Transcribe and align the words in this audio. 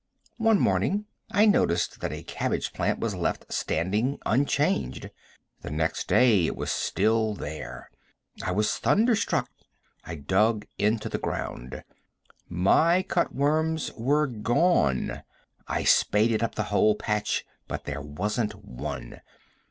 One 0.39 0.59
morning 0.59 1.05
I 1.29 1.45
noticed 1.45 1.99
that 2.01 2.11
a 2.11 2.23
cabbage 2.23 2.73
plant 2.73 2.97
was 2.97 3.13
left 3.13 3.53
standing 3.53 4.17
unchanged. 4.25 5.11
The 5.61 5.69
next 5.69 6.07
day 6.07 6.47
it 6.47 6.55
was 6.55 6.71
still 6.71 7.35
there. 7.35 7.91
I 8.41 8.51
was 8.51 8.79
thunderstruck. 8.79 9.47
I 10.03 10.15
dug 10.15 10.65
into 10.79 11.07
the 11.07 11.19
ground. 11.19 11.83
My 12.49 13.03
cut 13.03 13.35
worms 13.35 13.91
were 13.95 14.25
gone. 14.25 15.21
I 15.67 15.83
spaded 15.83 16.41
up 16.41 16.55
the 16.55 16.63
whole 16.73 16.95
patch, 16.95 17.45
but 17.67 17.83
there 17.85 18.01
wasn't 18.01 18.55
one. 18.55 19.21